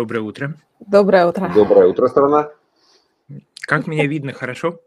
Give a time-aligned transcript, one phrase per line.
[0.00, 0.54] Доброе утро.
[0.78, 1.52] Доброе утро.
[1.54, 2.50] Доброе утро, страна.
[3.60, 4.80] Как меня видно, хорошо?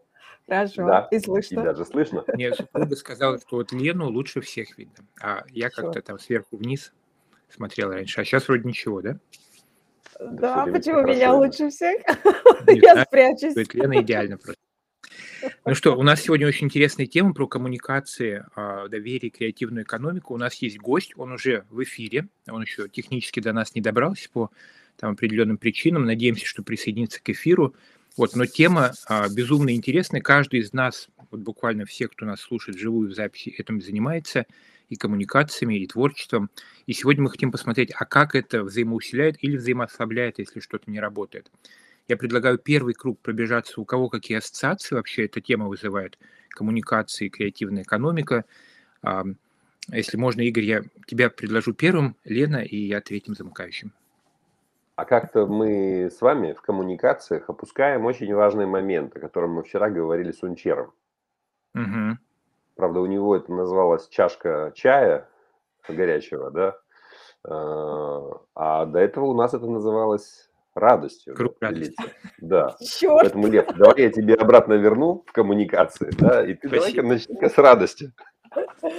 [0.48, 0.84] Хорошо.
[0.88, 1.62] Да, И и слышно.
[1.62, 2.24] даже слышно.
[2.32, 5.06] Мне супруга сказала, что вот Лену лучше всех видно.
[5.22, 6.92] А я как-то там сверху вниз
[7.48, 8.20] смотрел раньше.
[8.20, 9.16] А сейчас вроде ничего, да?
[10.18, 11.34] Да, время почему меня видно.
[11.36, 12.02] лучше всех?
[12.66, 13.72] Не Я знаю, спрячусь.
[13.72, 14.60] Лена идеально просто.
[15.64, 20.34] Ну что, у нас сегодня очень интересная тема про коммуникации, а, доверие, креативную экономику.
[20.34, 24.28] У нас есть гость, он уже в эфире, он еще технически до нас не добрался
[24.32, 24.50] по
[24.96, 26.04] там, определенным причинам.
[26.04, 27.74] Надеемся, что присоединится к эфиру.
[28.16, 30.20] Вот, но тема а, безумно интересная.
[30.20, 34.46] Каждый из нас, вот буквально все, кто нас слушает вживую в записи, этим занимается
[34.88, 36.50] и коммуникациями, и творчеством.
[36.86, 41.50] И сегодня мы хотим посмотреть, а как это взаимоусиляет или взаимоослабляет, если что-то не работает.
[42.06, 46.18] Я предлагаю первый круг пробежаться, у кого какие ассоциации вообще эта тема вызывает.
[46.50, 48.44] Коммуникации, креативная экономика.
[49.02, 49.24] А,
[49.88, 53.92] Если можно, Игорь, я тебя предложу первым, Лена, и я третьим замыкающим.
[54.96, 59.90] А как-то мы с вами в коммуникациях опускаем очень важный момент, о котором мы вчера
[59.90, 60.92] говорили с Унчером.
[61.74, 62.18] Мгм.
[62.76, 65.28] Правда, у него это называлось чашка чая
[65.88, 66.76] горячего, да?
[67.46, 71.34] А а до этого у нас это называлось радостью.
[71.34, 71.94] Круг радости.
[72.38, 72.76] Да.
[72.80, 73.20] Черт.
[73.20, 77.58] Поэтому, Лев, давай я тебе обратно верну в коммуникации, да, и ты давай-ка начни с
[77.58, 78.12] радости.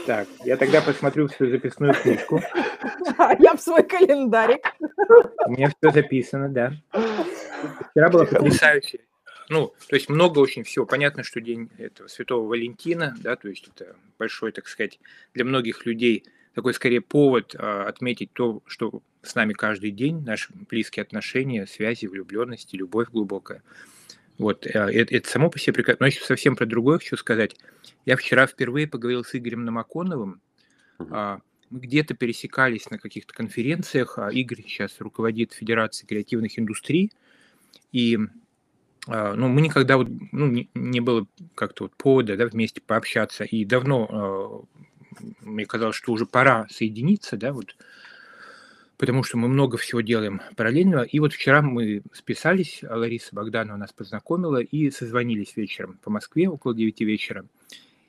[0.06, 2.42] Так, я тогда посмотрю в свою записную книжку.
[3.40, 4.74] Я в свой календарик.
[5.46, 6.74] У меня все записано, да.
[7.92, 9.00] Вчера было потрясающе.
[9.50, 10.86] Ну, то есть много очень всего.
[10.86, 15.00] Понятно, что день этого Святого Валентина, да, то есть это большой, так сказать,
[15.34, 16.24] для многих людей
[16.56, 22.06] такой скорее повод а, отметить то, что с нами каждый день, наши близкие отношения, связи,
[22.06, 23.62] влюбленности, любовь глубокая.
[24.38, 26.04] Вот, а, это, это само по себе прекрасно.
[26.04, 27.56] Но еще совсем про другое хочу сказать.
[28.06, 30.42] Я вчера впервые поговорил с Игорем Намаконовым.
[31.00, 34.18] А, Мы где-то пересекались на каких-то конференциях.
[34.18, 37.12] а Игорь сейчас руководит Федерацией креативных индустрий.
[37.92, 38.18] И
[39.08, 43.44] а, ну, мы никогда вот, ну, не, не было как-то вот повода да, вместе пообщаться.
[43.44, 44.68] И давно
[45.42, 47.76] мне казалось, что уже пора соединиться, да, вот,
[49.06, 51.02] потому что мы много всего делаем параллельно.
[51.04, 56.50] И вот вчера мы списались, а Лариса Богданова нас познакомила и созвонились вечером по Москве
[56.50, 57.46] около 9 вечера.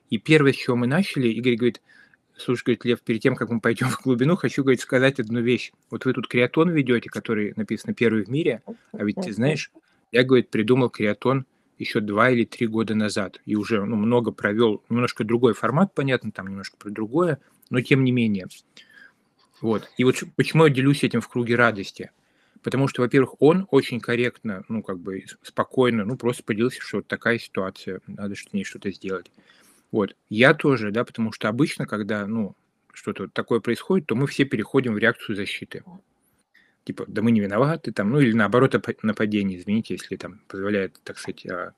[0.08, 1.82] И первое, с чего мы начали, Игорь говорит,
[2.34, 5.70] слушай, говорит, Лев, перед тем, как мы пойдем в глубину, хочу, говорит, сказать одну вещь.
[5.90, 9.70] Вот вы тут креатон ведете, который написано первый в мире, а ведь ты знаешь,
[10.12, 11.44] я, говорит, придумал креатон
[11.76, 13.42] еще два или три года назад.
[13.44, 18.02] И уже ну, много провел, немножко другой формат, понятно, там немножко про другое, но тем
[18.02, 18.46] не менее.
[19.60, 19.90] Вот.
[19.96, 22.10] И вот почему я делюсь этим в круге радости?
[22.62, 27.06] Потому что, во-первых, он очень корректно, ну, как бы спокойно, ну, просто поделился, что вот
[27.06, 29.30] такая ситуация, надо с ней что-то сделать.
[29.92, 30.16] Вот.
[30.28, 32.56] Я тоже, да, потому что обычно, когда, ну,
[32.92, 35.84] что-то такое происходит, то мы все переходим в реакцию защиты.
[36.84, 41.18] Типа, да мы не виноваты, там, ну, или наоборот, нападение, извините, если там позволяет, так
[41.18, 41.72] сказать, а,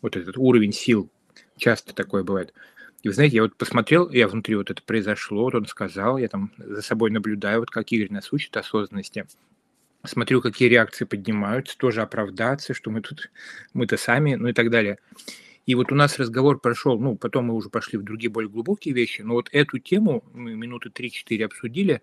[0.00, 1.10] вот этот уровень сил.
[1.56, 2.52] Часто такое бывает.
[3.02, 6.28] И вы знаете, я вот посмотрел, я внутри вот это произошло, вот он сказал, я
[6.28, 9.26] там за собой наблюдаю, вот как Игорь нас учит осознанности.
[10.04, 13.30] Смотрю, какие реакции поднимаются, тоже оправдаться, что мы тут,
[13.72, 14.98] мы-то сами, ну и так далее.
[15.66, 18.94] И вот у нас разговор прошел, ну, потом мы уже пошли в другие более глубокие
[18.94, 22.02] вещи, но вот эту тему мы минуты 3-4 обсудили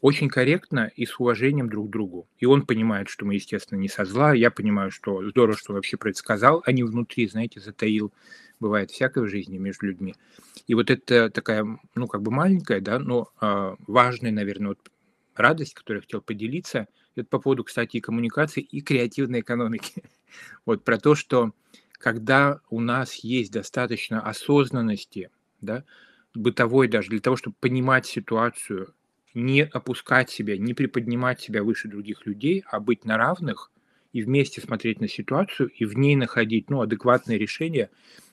[0.00, 2.28] очень корректно и с уважением друг к другу.
[2.38, 5.96] И он понимает, что мы, естественно, не со зла, я понимаю, что здорово, что вообще
[5.96, 8.12] про это сказал, а не внутри, знаете, затаил.
[8.60, 10.14] Бывает всякое в жизни между людьми.
[10.66, 11.64] И вот это такая,
[11.94, 14.90] ну, как бы маленькая, да, но а, важная, наверное, вот
[15.36, 20.02] радость, которую я хотел поделиться, это по поводу, кстати, и коммуникации, и креативной экономики.
[20.66, 21.52] Вот про то, что
[21.92, 25.30] когда у нас есть достаточно осознанности,
[25.62, 25.84] да,
[26.34, 28.94] бытовой даже, для того, чтобы понимать ситуацию,
[29.34, 33.70] не опускать себя, не приподнимать себя выше других людей, а быть на равных
[34.12, 37.90] и вместе смотреть на ситуацию и в ней находить ну, адекватное решение,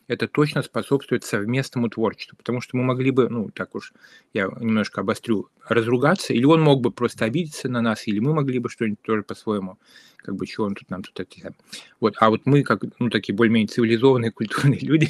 [0.07, 2.37] это точно способствует совместному творчеству.
[2.37, 3.93] Потому что мы могли бы, ну, так уж
[4.33, 8.59] я немножко обострю, разругаться, или он мог бы просто обидеться на нас, или мы могли
[8.59, 9.77] бы что-нибудь тоже по-своему,
[10.17, 11.53] как бы, чего он тут нам тут это...
[11.99, 15.09] Вот, а вот мы, как, ну, такие более-менее цивилизованные, культурные люди,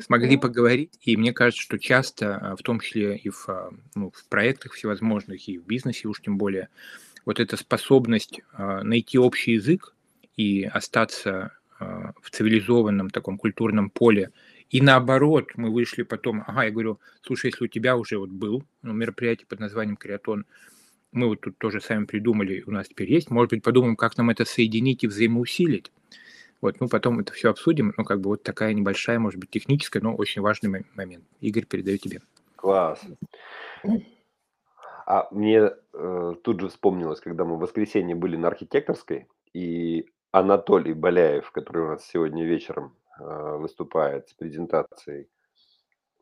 [0.00, 4.10] смогли поговорить, и мне кажется, что часто, а, в том числе и в, а, ну,
[4.14, 6.68] в проектах всевозможных, и в бизнесе уж тем более,
[7.24, 9.94] вот эта способность а, найти общий язык
[10.36, 11.52] и остаться
[12.22, 14.30] в цивилизованном таком культурном поле,
[14.70, 18.64] и наоборот, мы вышли потом, ага, я говорю, слушай, если у тебя уже вот был
[18.82, 20.46] ну, мероприятие под названием «Креатон»,
[21.12, 24.30] мы вот тут тоже сами придумали, у нас теперь есть, может быть, подумаем, как нам
[24.30, 25.92] это соединить и взаимоусилить.
[26.64, 27.92] Вот, ну, потом это все обсудим.
[27.98, 31.24] Ну, как бы вот такая небольшая, может быть, техническая, но очень важный мо- момент.
[31.42, 32.20] Игорь, передаю тебе.
[32.56, 33.02] Класс.
[35.04, 40.94] А мне э, тут же вспомнилось, когда мы в воскресенье были на архитекторской, и Анатолий
[40.94, 45.28] Боляев, который у нас сегодня вечером э, выступает с презентацией,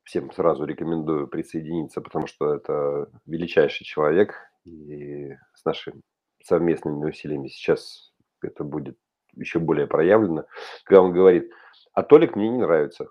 [0.02, 4.34] всем сразу рекомендую присоединиться, потому что это величайший человек,
[4.64, 6.00] и с нашими
[6.42, 8.12] совместными усилиями сейчас
[8.42, 8.98] это будет
[9.36, 10.44] еще более проявлено,
[10.84, 11.50] когда он говорит,
[11.92, 13.08] а Толик мне не нравится.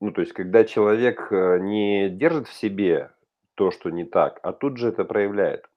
[0.00, 3.12] Ну, то есть, когда человек э, не держит в себе
[3.54, 5.68] то, что не так, а тут же это проявляет.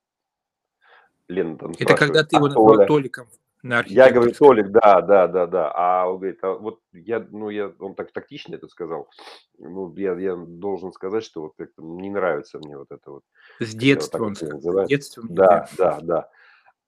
[1.27, 3.27] Лена там Это когда ты его «А назвал Толиком
[3.65, 5.71] на Я говорю, Толик, да, да, да, да.
[5.75, 9.09] А он говорит, а вот я, ну, я, он так тактично это сказал.
[9.57, 13.23] Ну, я, я должен сказать, что вот как-то не нравится мне вот это вот.
[13.59, 14.85] С детства он сказал.
[14.85, 16.29] С детства да, да, да.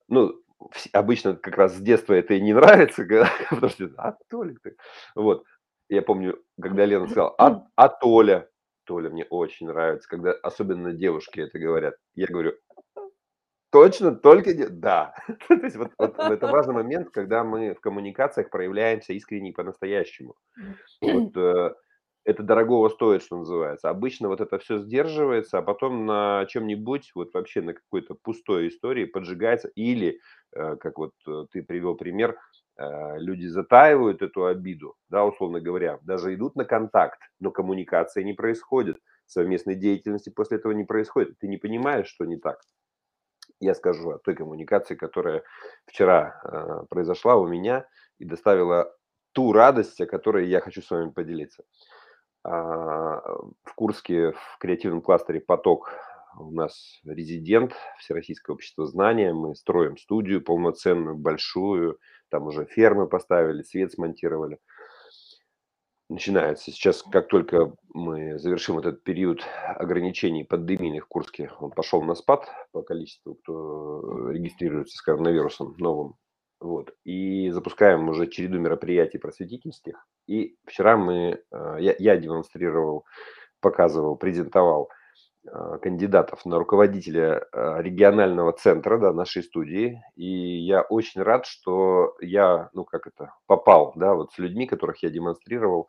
[0.08, 0.40] Ну,
[0.94, 3.06] обычно как раз с детства это и не нравится,
[3.50, 4.76] потому что, а, Толик ты.
[5.16, 5.44] Вот
[5.90, 8.50] я помню, когда Лена сказала, а, а Толя,
[8.86, 11.96] Толя мне очень нравится, когда особенно девушки это говорят.
[12.16, 12.54] Я говорю,
[13.72, 14.68] точно, только не...
[14.68, 15.14] Да.
[15.48, 20.36] То есть вот, вот это важный момент, когда мы в коммуникациях проявляемся искренне и по-настоящему.
[21.02, 21.74] Вот, э,
[22.28, 23.90] это дорогого стоит, что называется.
[23.90, 29.06] Обычно вот это все сдерживается, а потом на чем-нибудь, вот вообще на какой-то пустой истории
[29.06, 29.70] поджигается.
[29.76, 30.20] Или,
[30.56, 32.38] э, как вот э, ты привел пример,
[32.78, 38.34] Э, люди затаивают эту обиду, да, условно говоря, даже идут на контакт, но коммуникация не
[38.34, 41.40] происходит, совместной деятельности после этого не происходит.
[41.40, 42.60] Ты не понимаешь, что не так.
[43.60, 45.44] Я скажу о той коммуникации, которая
[45.88, 47.88] вчера э, произошла у меня
[48.20, 48.96] и доставила
[49.32, 51.64] ту радость, о которой я хочу с вами поделиться.
[52.50, 53.20] А,
[53.66, 55.92] в Курске в креативном кластере «Поток»
[56.40, 59.34] у нас резидент Всероссийского общества знания.
[59.34, 62.00] Мы строим студию полноценную, большую,
[62.30, 64.60] там уже фермы поставили, свет смонтировали.
[66.10, 69.42] Начинается сейчас, как только мы завершим этот период
[69.76, 76.16] ограничений пандемийных в Курске, он пошел на спад по количеству, кто регистрируется с коронавирусом новым.
[76.60, 76.94] Вот.
[77.04, 80.08] И запускаем уже череду мероприятий просветительских.
[80.28, 83.06] И вчера мы, э, я, я демонстрировал,
[83.60, 84.90] показывал, презентовал
[85.50, 90.02] а, кандидатов на руководителя а, регионального центра да, нашей студии.
[90.16, 95.04] И я очень рад, что я, ну как это, попал, да, вот с людьми, которых
[95.04, 95.88] я демонстрировал.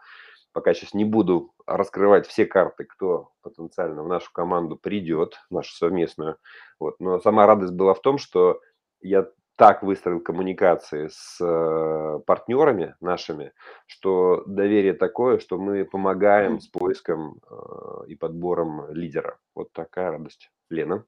[0.53, 6.37] Пока сейчас не буду раскрывать все карты, кто потенциально в нашу команду придет, нашу совместную.
[6.81, 6.97] Вот.
[7.01, 8.61] Но сама радость была в том, что
[9.01, 13.53] я так выстроил коммуникации с э, партнерами нашими,
[13.89, 19.37] что доверие такое, что мы помогаем с поиском э, и подбором лидера.
[19.57, 20.53] Вот такая радость.
[20.71, 21.05] Лена?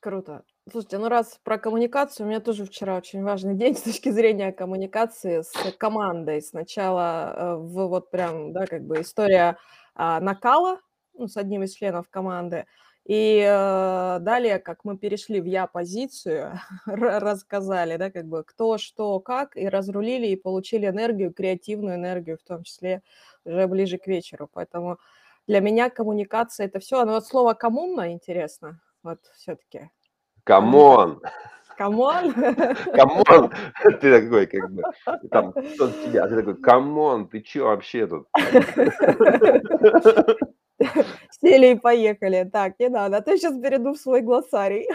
[0.00, 0.42] Круто.
[0.70, 4.52] Слушайте, ну раз про коммуникацию, у меня тоже вчера очень важный день с точки зрения
[4.52, 6.42] коммуникации с командой.
[6.42, 9.56] Сначала э, в вот прям, да, как бы история
[9.94, 10.80] а, накала
[11.14, 12.66] ну, с одним из членов команды–
[13.04, 19.56] и э, далее, как мы перешли в я-позицию, рассказали, да, как бы кто, что, как,
[19.56, 23.02] и разрулили, и получили энергию, креативную энергию, в том числе
[23.44, 24.48] уже ближе к вечеру.
[24.50, 24.98] Поэтому
[25.46, 27.04] для меня коммуникация– это все.
[27.04, 29.90] Но вот слово «коммуна» интересно, вот все-таки.
[30.44, 31.20] Камон!
[31.76, 32.32] Come on?
[32.94, 33.52] Come on!
[34.00, 34.82] Ты такой, как бы,
[35.30, 38.26] там, кто тебя, а ты такой, come on, ты че вообще тут?
[41.44, 42.48] Сели и поехали.
[42.50, 44.88] Так, не надо, а то я сейчас перейду в свой глоссарий.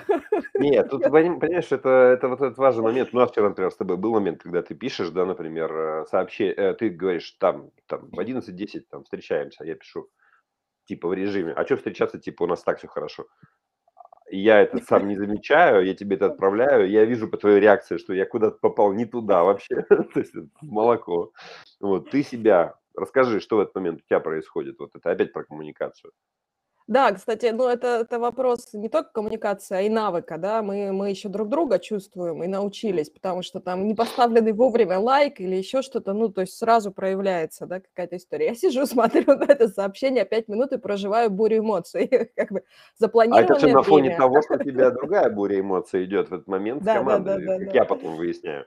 [0.56, 3.10] Нет, тут, понимаешь, это, это вот этот важный момент.
[3.14, 6.56] У нас вчера, например, с тобой был момент, когда ты пишешь, да, например, э, сообщение,
[6.56, 10.10] э, ты говоришь, там, там, в 11.10 там встречаемся, я пишу,
[10.86, 13.28] типа, в режиме, а что встречаться, типа, у нас так все хорошо.
[14.32, 18.14] Я это сам не замечаю, я тебе это отправляю, я вижу по твоей реакции, что
[18.14, 21.32] я куда-то попал не туда вообще, то есть молоко.
[21.80, 24.78] Вот, ты себя Расскажи, что в этот момент у тебя происходит?
[24.80, 26.12] Вот это опять про коммуникацию.
[26.90, 31.12] Да, кстати, ну это, это вопрос не только коммуникации, а и навыка, да, мы, мы
[31.12, 35.84] еще друг друга чувствуем и научились, потому что там не поставленный вовремя лайк или еще
[35.84, 38.48] что-то, ну, то есть сразу проявляется, да, какая-то история.
[38.48, 42.64] Я сижу, смотрю на это сообщение пять минут и проживаю бурю эмоций, как бы
[42.98, 46.34] запланированное А это все на фоне того, что у тебя другая буря эмоций идет в
[46.34, 48.66] этот момент с командой, как я потом выясняю.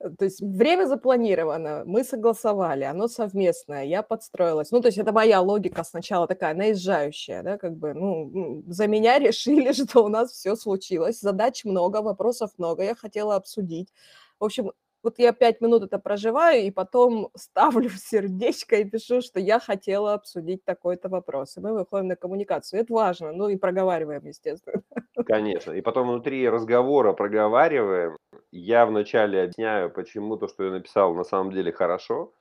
[0.00, 4.70] Э, то есть время запланировано, мы согласовали, оно совместное, я подстроилась.
[4.70, 9.18] Ну, то есть это моя логика сначала такая наезжающая, да, как бы, ну, за меня
[9.20, 13.92] решили, что у нас все случилось, задач много, вопросов много, я хотела обсудить.
[14.40, 14.72] В общем,
[15.04, 20.14] вот я пять минут это проживаю, и потом ставлю сердечко и пишу, что я хотела
[20.14, 21.56] обсудить такой-то вопрос.
[21.56, 22.80] И мы выходим на коммуникацию.
[22.80, 24.82] Это важно, ну и проговариваем, естественно.
[25.26, 25.72] Конечно.
[25.72, 28.16] И потом внутри разговора проговариваем.
[28.50, 32.32] Я вначале объясняю, почему то, что я написал, на самом деле хорошо.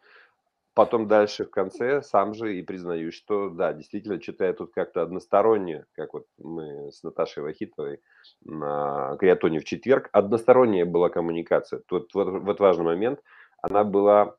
[0.74, 5.86] Потом дальше в конце сам же и признаюсь, что да, действительно, читая тут как-то односторонне,
[5.94, 8.02] как вот мы с Наташей Вахитовой
[8.44, 11.82] на Криатоне в четверг, односторонняя была коммуникация.
[11.88, 13.22] Тут вот, вот важный момент,
[13.62, 14.36] она была...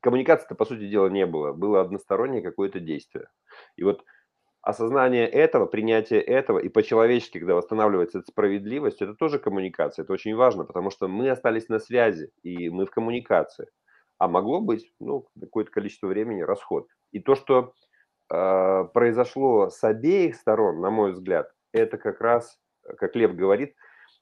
[0.00, 1.52] Коммуникации-то, по сути дела, не было.
[1.52, 3.28] Было одностороннее какое-то действие.
[3.74, 4.04] И вот
[4.62, 10.04] осознание этого, принятие этого и по-человечески, когда восстанавливается справедливость, это тоже коммуникация.
[10.04, 13.66] Это очень важно, потому что мы остались на связи, и мы в коммуникации.
[14.18, 16.88] А могло быть, ну, какое-то количество времени расход.
[17.12, 17.72] И то, что
[18.32, 22.58] э, произошло с обеих сторон, на мой взгляд, это как раз,
[22.98, 23.74] как Лев говорит,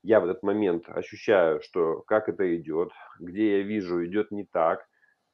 [0.03, 4.87] я в этот момент ощущаю, что как это идет, где я вижу, идет не так,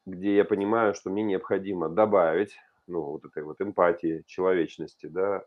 [0.07, 5.45] где я понимаю, что мне необходимо добавить, ну, вот этой вот эмпатии, человечности, да,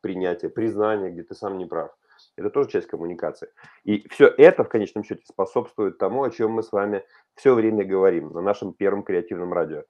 [0.00, 1.90] принятия, признания, где ты сам не прав.
[2.36, 3.48] Это тоже часть коммуникации.
[3.84, 7.84] И все это в конечном счете способствует тому, о чем мы с вами все время
[7.84, 9.84] говорим на нашем первом креативном радио.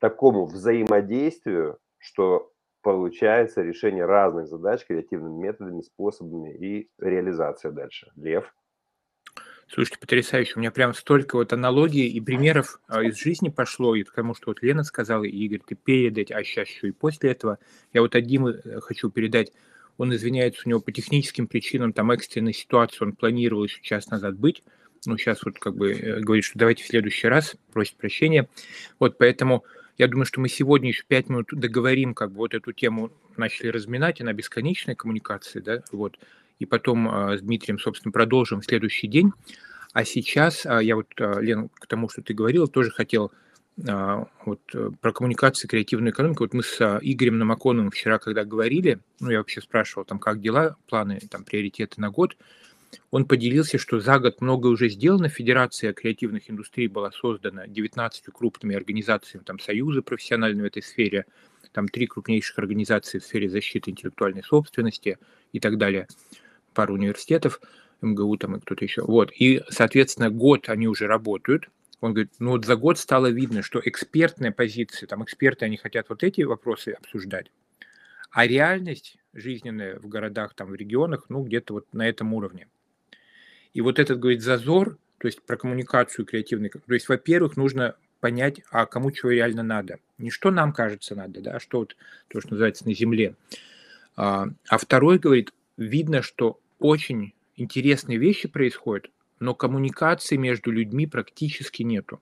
[0.00, 8.10] Такому взаимодействию, что получается решение разных задач креативными методами, способами и реализация дальше.
[8.16, 8.52] Лев?
[9.70, 10.54] Слушайте, потрясающе.
[10.56, 14.34] У меня прям столько вот аналогий и примеров а, из жизни пошло, и к тому,
[14.34, 17.58] что вот Лена сказала, и Игорь, ты передать, а сейчас еще и после этого.
[17.92, 19.52] Я вот один э, хочу передать.
[19.98, 24.38] Он извиняется, у него по техническим причинам, там экстренная ситуация, он планировал еще час назад
[24.38, 24.62] быть,
[25.06, 28.48] ну, сейчас вот как бы э, говорит, что давайте в следующий раз, просит прощения.
[28.98, 29.64] Вот поэтому
[29.96, 33.68] я думаю, что мы сегодня еще пять минут договорим, как бы вот эту тему начали
[33.68, 36.18] разминать, она бесконечная коммуникация, да, вот
[36.58, 39.32] и потом а, с Дмитрием, собственно, продолжим в следующий день.
[39.92, 43.32] А сейчас а, я вот, а, Лен, к тому, что ты говорила, тоже хотел
[44.44, 46.42] вот э, про коммуникацию, креативную экономику.
[46.44, 50.76] Вот мы с Игорем Намаконовым вчера, когда говорили, ну, я вообще спрашивал, там, как дела,
[50.88, 52.36] планы, там, приоритеты на год,
[53.10, 55.28] он поделился, что за год многое уже сделано.
[55.28, 61.26] Федерация креативных индустрий была создана 19 крупными организациями, там, союзы профессиональные в этой сфере,
[61.72, 65.18] там, три крупнейших организации в сфере защиты интеллектуальной собственности
[65.52, 66.08] и так далее
[66.74, 67.60] пару университетов,
[68.00, 69.02] МГУ там и кто-то еще.
[69.02, 69.30] Вот.
[69.36, 71.68] И, соответственно, год они уже работают.
[72.00, 76.08] Он говорит, ну вот за год стало видно, что экспертная позиция, там эксперты, они хотят
[76.08, 77.50] вот эти вопросы обсуждать,
[78.30, 82.68] а реальность жизненная в городах, там в регионах, ну где-то вот на этом уровне.
[83.74, 88.60] И вот этот, говорит, зазор, то есть про коммуникацию креативную, то есть, во-первых, нужно понять,
[88.70, 89.98] а кому чего реально надо.
[90.18, 91.96] Не что нам кажется надо, да, а что вот
[92.28, 93.34] то, что называется на земле.
[94.16, 101.82] А, а второй говорит, видно, что очень интересные вещи происходят, но коммуникации между людьми практически
[101.82, 102.20] нету.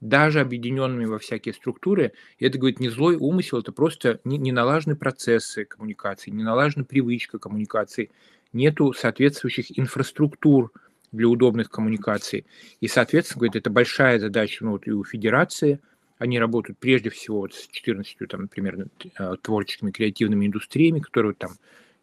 [0.00, 4.94] Даже объединенными во всякие структуры, это, говорит, не злой умысел, это просто не, не налажены
[4.94, 8.10] процессы коммуникации, не налажена привычка коммуникации,
[8.52, 10.70] нету соответствующих инфраструктур
[11.12, 12.44] для удобных коммуникаций.
[12.80, 15.80] И, соответственно, говорит, это большая задача ну, вот и у федерации,
[16.18, 18.88] они работают прежде всего вот с 14 там, примерно
[19.18, 21.52] э, творческими креативными индустриями, которые там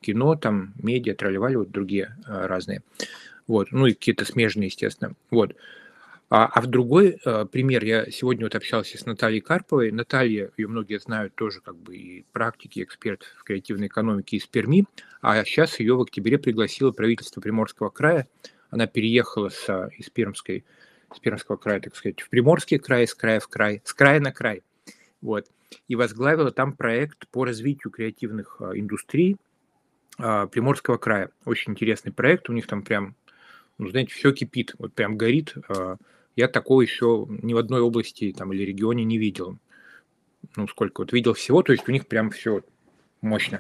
[0.02, 2.84] кино, там, медиа, тролливали, вот другие а, разные.
[3.48, 5.14] Вот, ну и какие-то смежные, естественно.
[5.30, 5.56] Вот.
[6.30, 9.92] А, а в другой а, пример, я сегодня вот общался с Натальей Карповой.
[9.92, 14.86] Наталья, ее многие знают тоже как бы и практики, эксперт в креативной экономике из Перми.
[15.22, 18.28] А сейчас ее в октябре пригласило правительство Приморского края.
[18.72, 20.66] Она переехала с, а, из Пермской,
[21.14, 24.32] с Пермского края, так сказать, в Приморский край, с края в край, с края на
[24.32, 24.64] край.
[25.22, 25.46] Вот.
[25.88, 29.38] И возглавила там проект по развитию креативных индустрий,
[30.18, 31.30] а, Приморского края.
[31.46, 33.16] Очень интересный проект, у них там прям,
[33.84, 35.56] ну, знаете, все кипит, вот прям горит.
[35.70, 35.98] А,
[36.36, 39.58] я такого еще ни в одной области там или регионе не видел.
[40.56, 42.62] Ну, сколько вот видел всего, то есть у них прям все
[43.22, 43.60] мощно.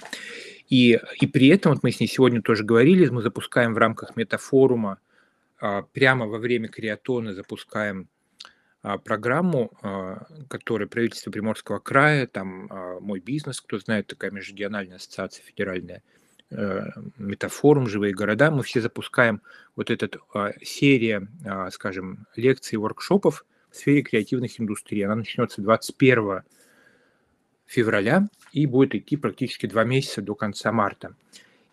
[0.69, 4.15] И, и при этом, вот мы с ней сегодня тоже говорили, мы запускаем в рамках
[4.15, 4.99] метафорума,
[5.59, 8.07] а, прямо во время креатона запускаем
[9.05, 9.71] программу,
[10.49, 12.67] которую правительство Приморского края, там
[12.99, 16.03] мой бизнес, кто знает, такая межрегиональная ассоциация федеральная,
[17.17, 19.41] метафорум «Живые города», мы все запускаем
[19.75, 20.09] вот эта
[20.61, 25.05] серия, а, скажем, лекций, воркшопов в сфере креативных индустрий.
[25.05, 26.43] Она начнется 21
[27.65, 31.15] февраля и будет идти практически два месяца до конца марта.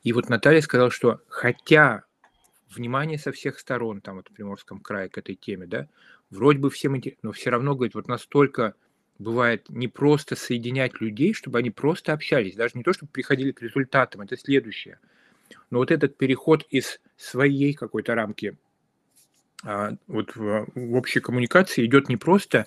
[0.02, 2.04] И вот Наталья сказала, что хотя
[2.74, 5.88] внимание со всех сторон, там вот в Приморском крае к этой теме, да,
[6.30, 8.74] вроде бы всем, но все равно, говорит, вот настолько
[9.20, 13.60] бывает не просто соединять людей, чтобы они просто общались, даже не то, чтобы приходили к
[13.60, 14.98] результатам, это следующее.
[15.70, 18.56] Но вот этот переход из своей какой-то рамки
[19.62, 22.66] а, вот в, в общей коммуникации идет не просто,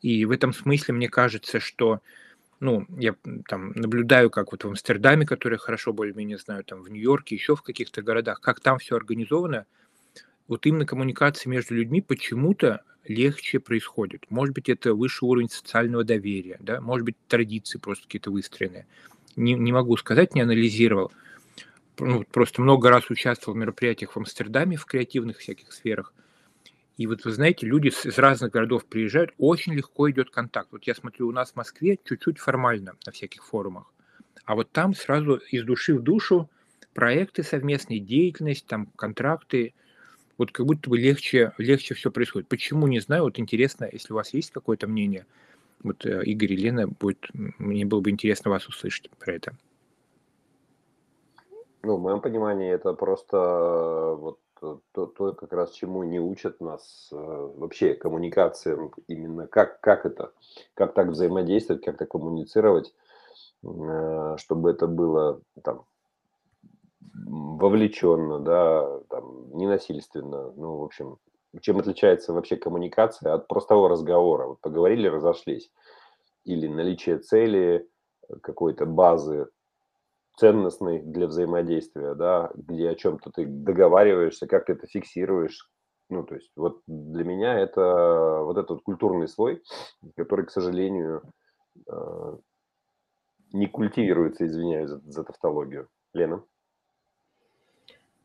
[0.00, 2.00] и в этом смысле мне кажется, что
[2.58, 3.14] ну, я
[3.46, 7.62] там наблюдаю, как вот в Амстердаме, который хорошо более-менее знаю, там в Нью-Йорке, еще в
[7.62, 9.66] каких-то городах, как там все организовано,
[10.48, 14.24] вот именно коммуникация между людьми почему-то легче происходит.
[14.30, 16.80] Может быть, это высший уровень социального доверия, да?
[16.80, 18.86] может быть, традиции просто какие-то выстроены.
[19.36, 21.12] Не, не могу сказать, не анализировал.
[21.98, 26.12] Ну, просто много раз участвовал в мероприятиях в Амстердаме в креативных всяких сферах.
[26.96, 30.68] И вот вы знаете, люди из разных городов приезжают, очень легко идет контакт.
[30.72, 33.92] Вот я смотрю, у нас в Москве чуть-чуть формально на всяких форумах.
[34.44, 36.50] А вот там сразу из души в душу
[36.94, 39.74] проекты совместные, деятельность, там контракты,
[40.38, 42.48] вот как будто бы легче, легче все происходит.
[42.48, 45.26] Почему, не знаю, вот интересно, если у вас есть какое-то мнение,
[45.82, 49.52] вот э, Игорь и Лена, будет, мне было бы интересно вас услышать про это.
[51.82, 54.38] Ну, в моем понимании, это просто э, вот
[54.92, 60.32] то, то как раз чему не учат нас э, вообще коммуникациям, именно как, как это,
[60.74, 62.94] как так взаимодействовать, как так коммуницировать,
[63.60, 65.84] чтобы это было там
[67.14, 70.52] вовлеченно, да, там, ненасильственно.
[70.52, 71.18] Ну, в общем,
[71.60, 74.46] чем отличается вообще коммуникация от простого разговора?
[74.46, 75.70] Вот поговорили, разошлись.
[76.44, 77.88] Или наличие цели,
[78.42, 79.48] какой-то базы
[80.36, 85.68] ценностной для взаимодействия, да, где о чем-то ты договариваешься, как ты это фиксируешь.
[86.08, 89.62] Ну, то есть вот для меня это вот этот культурный слой,
[90.16, 91.22] который, к сожалению,
[91.90, 92.36] э,
[93.52, 95.88] не культивируется, извиняюсь за, за тавтологию.
[96.12, 96.44] Лена?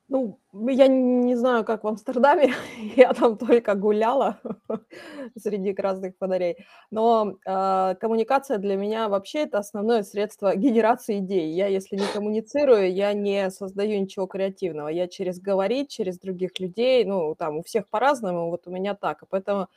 [0.09, 2.53] Ну, я не знаю, как в Амстердаме,
[2.95, 4.39] я там только гуляла
[5.37, 11.51] среди красных фонарей, но э, коммуникация для меня вообще это основное средство генерации идей.
[11.53, 14.87] Я, если не коммуницирую, я не создаю ничего креативного.
[14.87, 19.23] Я через говорить, через других людей, ну, там у всех по-разному, вот у меня так.
[19.23, 19.67] И поэтому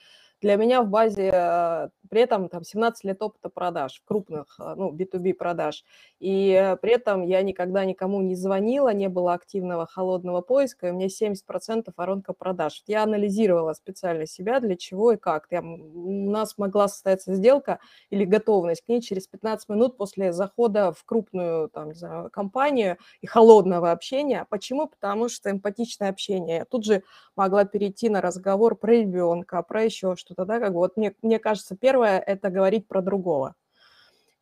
[0.40, 4.92] для меня в базе э, при этом там 17 лет опыта продаж, крупных, э, ну,
[4.92, 5.84] B2B продаж.
[6.18, 10.90] И э, при этом я никогда никому не звонила, не было активного холодного поиска, и
[10.90, 12.82] у меня 70% воронка продаж.
[12.86, 15.46] Я анализировала специально себя, для чего и как.
[15.50, 17.78] Я, у нас могла состояться сделка
[18.10, 23.26] или готовность к ней через 15 минут после захода в крупную там, знаю, компанию и
[23.26, 24.46] холодного общения.
[24.48, 24.88] Почему?
[24.88, 26.58] Потому что эмпатичное общение.
[26.58, 27.02] Я тут же
[27.36, 31.14] могла перейти на разговор про ребенка, про еще что что-то, да, как бы вот мне,
[31.22, 33.56] мне кажется, первое– это говорить про другого.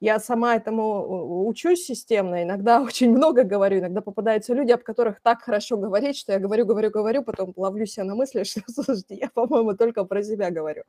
[0.01, 5.43] Я сама этому учусь системно, иногда очень много говорю, иногда попадаются люди, об которых так
[5.43, 9.29] хорошо говорить, что я говорю, говорю, говорю, потом ловлю себя на мысли, что, слушайте, я,
[9.29, 10.85] по-моему, только про себя говорю.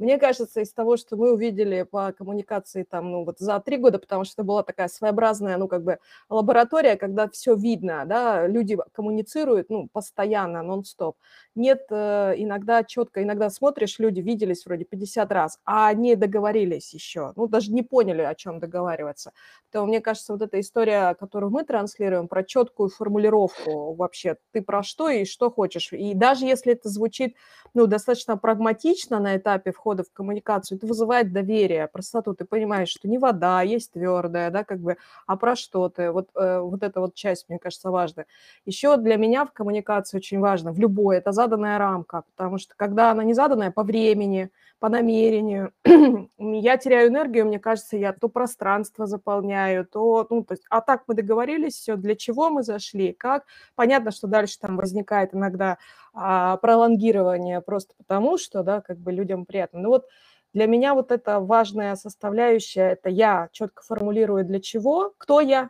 [0.00, 3.98] Мне кажется, из того, что мы увидели по коммуникации там, ну, вот за три года,
[3.98, 5.98] потому что это была такая своеобразная, ну, как бы
[6.30, 11.18] лаборатория, когда все видно, да, люди коммуницируют, ну, постоянно, нон-стоп.
[11.54, 17.34] Нет э, иногда четко, иногда смотришь, люди виделись вроде 50 раз, а не договорились еще,
[17.36, 19.32] ну, даже не поняли, о чем договариваться.
[19.70, 24.82] То мне кажется, вот эта история, которую мы транслируем, про четкую формулировку вообще, ты про
[24.82, 25.92] что и что хочешь.
[25.92, 27.36] И даже если это звучит,
[27.74, 32.34] ну, достаточно прагматично на этапе входа в коммуникацию, это вызывает доверие, простоту.
[32.34, 36.10] Ты понимаешь, что не вода, есть твердая, да, как бы, а про что ты.
[36.10, 38.24] Вот, э, вот эта вот часть, мне кажется, важна.
[38.64, 43.10] Еще для меня в коммуникации очень важно, в любой, это заданная рамка, потому что когда
[43.10, 44.50] она не заданная по времени,
[44.80, 45.72] по намерению,
[46.38, 51.04] я теряю энергию, мне кажется, я то пространство заполняю, то, ну, то есть, а так
[51.06, 53.44] мы договорились, все, для чего мы зашли, как.
[53.74, 55.76] Понятно, что дальше там возникает иногда
[56.14, 59.80] а, пролонгирование просто потому, что, да, как бы людям приятно.
[59.80, 60.06] Но вот
[60.54, 65.68] для меня вот это важная составляющая, это я четко формулирую для чего, кто я,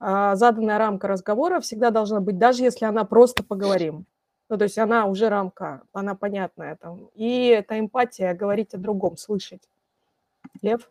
[0.00, 4.06] а, заданная рамка разговора всегда должна быть, даже если она просто поговорим.
[4.50, 7.08] Ну, то есть она уже рамка, она понятная там.
[7.14, 9.62] И это эмпатия, говорить о другом, слышать.
[10.60, 10.90] Лев?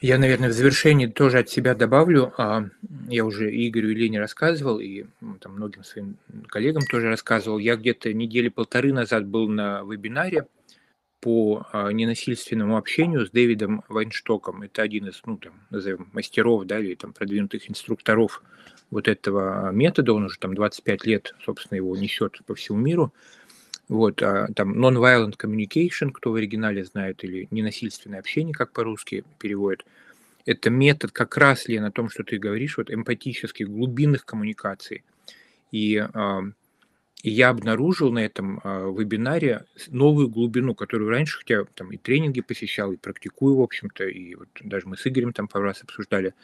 [0.00, 2.34] Я, наверное, в завершении тоже от себя добавлю.
[2.36, 2.64] А,
[3.08, 5.04] я уже Игорю и Лене рассказывал, и
[5.40, 6.16] там, многим своим
[6.48, 7.58] коллегам тоже рассказывал.
[7.58, 10.48] Я где-то недели полторы назад был на вебинаре
[11.24, 14.60] по а, ненасильственному общению с Дэвидом Вайнштоком.
[14.60, 18.42] Это один из, ну, там, назовем, мастеров, да, или там продвинутых инструкторов
[18.90, 23.14] вот этого метода, он уже там 25 лет, собственно, его несет по всему миру.
[23.88, 29.86] Вот, а, там non-violent communication, кто в оригинале знает, или ненасильственное общение, как по-русски переводят.
[30.44, 35.04] Это метод как раз, ли на том, что ты говоришь, вот эмпатических, глубинных коммуникаций.
[35.72, 36.40] И, э,
[37.24, 42.42] и я обнаружил на этом э, вебинаре новую глубину, которую раньше, хотя там и тренинги
[42.42, 46.34] посещал, и практикую, в общем-то, и вот даже мы с Игорем там пару раз обсуждали,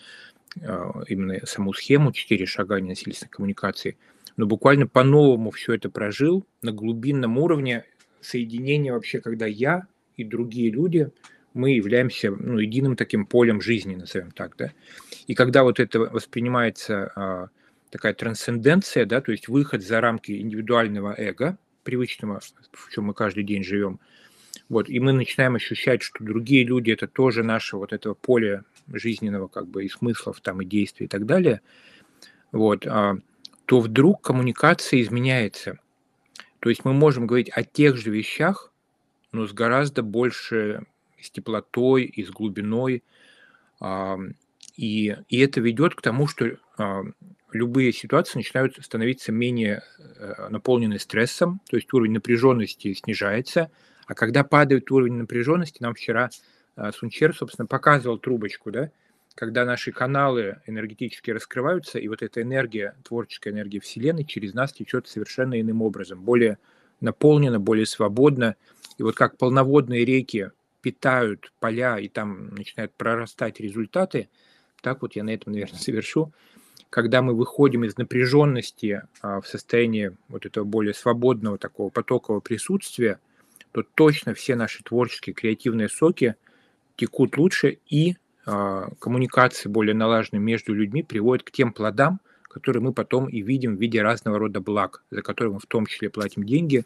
[0.63, 3.99] а, именно саму схему «Четыре шага ненасильственной коммуникации»,
[4.39, 7.85] но буквально по-новому все это прожил на глубинном уровне
[8.23, 11.11] соединения вообще, когда я и другие люди,
[11.53, 14.73] мы являемся ну, единым таким полем жизни, назовем так, да.
[15.27, 17.49] И когда вот это воспринимается а,
[17.91, 22.41] такая трансценденция, да, то есть выход за рамки индивидуального эго, привычного,
[22.73, 24.01] в чем мы каждый день живем.
[24.69, 29.49] Вот, и мы начинаем ощущать, что другие люди это тоже наше вот этого поле жизненного
[29.49, 31.61] как бы и смыслов там и действий и так далее.
[32.53, 33.17] Вот, а,
[33.67, 35.79] то вдруг коммуникация изменяется.
[36.61, 38.73] То есть мы можем говорить о тех же вещах,
[39.33, 40.85] но с гораздо больше
[41.21, 43.03] с теплотой и с глубиной.
[44.77, 46.57] И, и это ведет к тому, что
[47.53, 53.71] любые ситуации начинают становиться менее э, наполнены стрессом, то есть уровень напряженности снижается.
[54.07, 56.31] А когда падает уровень напряженности, нам вчера
[56.77, 58.91] а, Сунчер, собственно, показывал трубочку, да,
[59.35, 65.07] когда наши каналы энергетически раскрываются, и вот эта энергия, творческая энергия Вселенной через нас течет
[65.09, 66.59] совершенно иным образом, более
[67.01, 68.57] наполнено, более свободно.
[68.99, 74.29] И вот как полноводные реки питают поля, и там начинают прорастать результаты,
[74.83, 76.33] так вот я на этом, наверное, завершу.
[76.91, 83.21] Когда мы выходим из напряженности а, в состояние вот этого более свободного такого потокового присутствия,
[83.73, 86.35] то точно все наши творческие, креативные соки
[86.97, 92.93] текут лучше, и а, коммуникации более налаженные между людьми приводят к тем плодам, которые мы
[92.93, 96.43] потом и видим в виде разного рода благ, за которые мы в том числе платим
[96.43, 96.85] деньги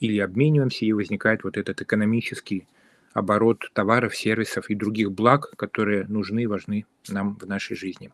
[0.00, 2.66] или обмениваемся, и возникает вот этот экономический
[3.14, 8.10] оборот товаров, сервисов и других благ, которые нужны и важны нам в нашей жизни.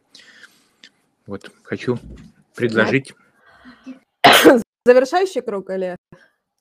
[1.26, 1.98] Вот, хочу
[2.54, 3.14] предложить...
[4.84, 5.96] Завершающий круг или...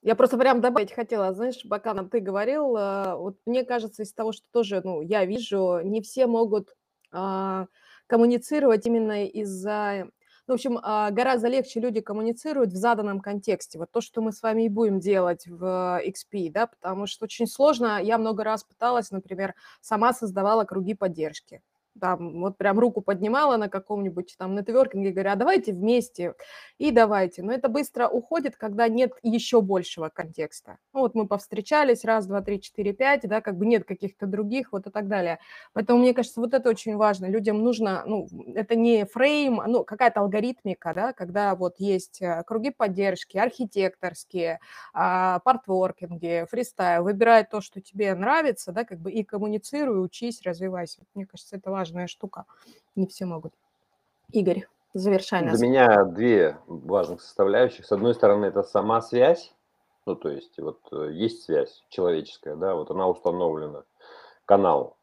[0.03, 4.13] Я просто прям добавить хотела, знаешь, пока нам ты говорил, э, вот мне кажется, из
[4.13, 6.75] того, что тоже, ну, я вижу, не все могут
[7.11, 7.67] а,
[8.07, 10.07] коммуницировать именно из-за
[10.47, 13.77] ну, в общем, а, гораздо легче люди коммуницируют в заданном контексте.
[13.77, 17.47] Вот то, что мы с вами и будем делать в XP, да, потому что очень
[17.47, 18.01] сложно.
[18.01, 21.61] Я много раз пыталась, например, сама создавала круги поддержки
[21.99, 26.35] там вот прям руку поднимала на каком-нибудь там нетворкинге, говоря, а давайте вместе,
[26.77, 27.43] и давайте.
[27.43, 30.77] Но это быстро уходит, когда нет еще большего контекста.
[30.93, 34.71] Ну, вот мы повстречались, раз, два, три, четыре, пять, да, как бы нет каких-то других,
[34.71, 35.39] вот и так далее.
[35.73, 37.25] Поэтому, мне кажется, вот это очень важно.
[37.27, 42.71] Людям нужно, ну, это не фрейм, ну, какая-то алгоритмика, да, когда вот есть э, круги
[42.71, 44.59] поддержки, архитекторские,
[44.93, 51.01] а, партворкинги, фристайл, выбирай то, что тебе нравится, да, как бы и коммуницируй, учись, развивайся.
[51.13, 52.45] Мне кажется, это важно важная штука.
[52.95, 53.53] Не все могут.
[54.31, 55.57] Игорь, завершай нас.
[55.57, 57.85] Для меня две важных составляющих.
[57.87, 59.53] С одной стороны, это сама связь.
[60.05, 63.83] Ну, то есть, вот э, есть связь человеческая, да, вот она установлена,
[64.45, 64.95] канал.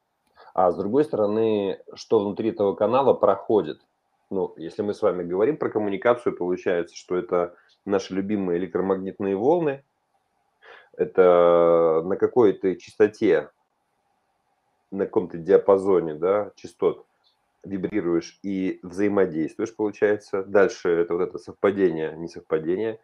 [0.54, 3.80] А с другой стороны, что внутри этого канала проходит.
[4.30, 9.84] Ну, если мы с вами говорим про коммуникацию, получается, что это наши любимые электромагнитные волны,
[10.96, 13.50] это на какой-то частоте
[14.90, 17.04] на каком-то диапазоне да, частот
[17.64, 20.42] вибрируешь и взаимодействуешь, получается.
[20.44, 23.00] Дальше это вот это совпадение, несовпадение.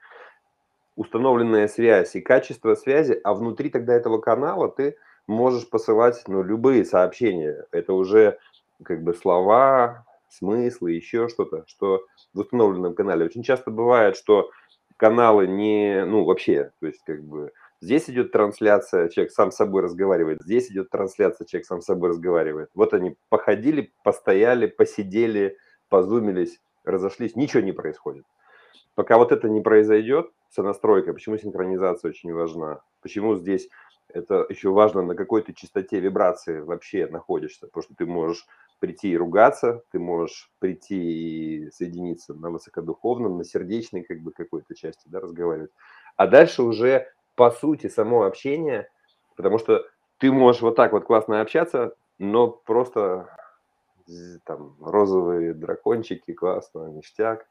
[0.96, 6.84] Установленная связь и качество связи, а внутри тогда этого канала ты можешь посылать ну, любые
[6.84, 7.66] сообщения.
[7.72, 8.38] Это уже
[8.82, 13.26] как бы слова, смыслы, еще что-то, что в установленном канале.
[13.26, 14.50] Очень часто бывает, что
[14.96, 19.82] каналы не, ну вообще, то есть как бы Здесь идет трансляция, человек сам с собой
[19.82, 20.40] разговаривает.
[20.42, 22.70] Здесь идет трансляция, человек сам с собой разговаривает.
[22.74, 25.58] Вот они походили, постояли, посидели,
[25.88, 28.24] позумились, разошлись, ничего не происходит.
[28.94, 33.68] Пока вот это не произойдет, сонастройка, почему синхронизация очень важна, почему здесь
[34.08, 38.46] это еще важно, на какой то частоте вибрации вообще находишься, потому что ты можешь
[38.78, 44.74] прийти и ругаться, ты можешь прийти и соединиться на высокодуховном, на сердечной как бы какой-то
[44.74, 45.70] части, да, разговаривать.
[46.16, 48.88] А дальше уже по сути, само общение,
[49.36, 49.84] потому что
[50.18, 53.28] ты можешь вот так вот классно общаться, но просто
[54.44, 57.46] там розовые дракончики, классно, ништяк,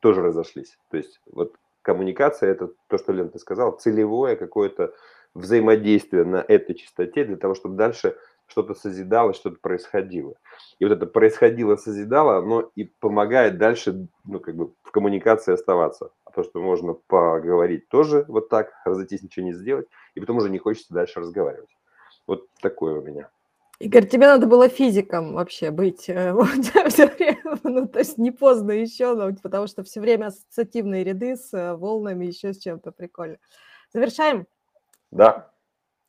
[0.00, 0.78] тоже разошлись.
[0.90, 4.94] То есть вот коммуникация– это то, что Лен, ты сказал, целевое какое-то
[5.34, 10.34] взаимодействие на этой частоте для того, чтобы дальше что-то созидалось, что-то происходило.
[10.80, 16.10] И вот это происходило, созидало, оно и помогает дальше, ну, как бы в коммуникации оставаться.
[16.34, 20.58] То, что можно поговорить тоже вот так, разойтись, ничего не сделать, и потом уже не
[20.58, 21.70] хочется дальше разговаривать.
[22.26, 23.30] Вот такое у меня.
[23.80, 26.34] Игорь, тебе надо было физиком вообще быть э,
[26.88, 31.36] все время, ну, то есть не поздно еще, но, потому что все время ассоциативные ряды
[31.36, 33.38] с э, волнами, еще с чем-то прикольно.
[33.92, 34.46] Завершаем?
[35.10, 35.50] Да.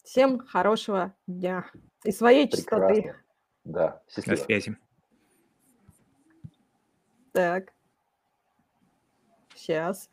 [0.04, 1.66] Всем хорошего дня
[2.04, 2.94] и своей Прекрасно.
[2.94, 3.16] чистоты.
[3.64, 4.38] Да, счастливо.
[4.38, 4.78] До связи.
[7.32, 7.74] Так.
[9.62, 10.10] Сейчас.